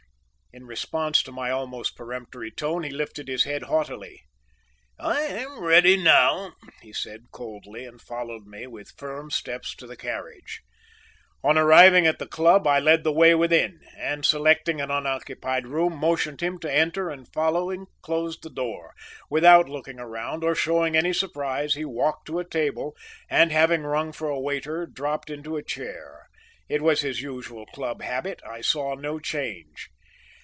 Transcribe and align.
In 0.53 0.65
response 0.65 1.23
to 1.23 1.31
my 1.31 1.49
almost 1.49 1.95
peremptory 1.95 2.51
tone 2.51 2.83
he 2.83 2.89
lifted 2.89 3.29
his 3.29 3.45
head 3.45 3.63
haughtily: 3.63 4.23
"I 4.99 5.21
am 5.21 5.61
ready 5.63 5.95
now," 5.95 6.55
he 6.81 6.91
said, 6.91 7.31
coldly, 7.31 7.85
and 7.85 8.01
followed 8.01 8.45
me 8.45 8.67
with 8.67 8.91
firm 8.97 9.31
steps 9.31 9.73
to 9.77 9.87
the 9.87 9.95
carriage. 9.95 10.59
On 11.41 11.57
arriving 11.57 12.05
at 12.05 12.19
the 12.19 12.27
club 12.27 12.67
I 12.67 12.79
led 12.79 13.05
the 13.05 13.13
way 13.13 13.33
within 13.33 13.79
and, 13.95 14.25
selecting 14.25 14.81
an 14.81 14.91
unoccupied 14.91 15.67
room, 15.67 15.95
motioned 15.95 16.41
him 16.41 16.59
to 16.59 16.73
enter 16.73 17.09
and 17.09 17.31
following 17.31 17.85
closed 18.01 18.43
the 18.43 18.49
door; 18.49 18.93
without 19.29 19.69
looking 19.69 20.01
around 20.01 20.43
or 20.43 20.53
showing 20.53 20.97
any 20.97 21.13
surprise 21.13 21.75
he 21.75 21.85
walked 21.85 22.25
to 22.27 22.39
a 22.39 22.45
table 22.45 22.93
and, 23.29 23.53
having 23.53 23.83
rung 23.83 24.11
for 24.11 24.27
a 24.27 24.37
waiter, 24.37 24.85
dropped 24.85 25.29
into 25.29 25.55
a 25.55 25.63
chair. 25.63 26.27
It 26.67 26.81
was 26.81 26.99
his 26.99 27.21
usual 27.21 27.65
club 27.67 28.01
habit. 28.01 28.41
I 28.45 28.59
saw 28.59 28.95
no 28.95 29.17
change. 29.17 29.87